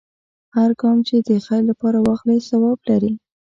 [0.55, 3.13] هر ګام چې د خیر لپاره واخلې، ثواب لري.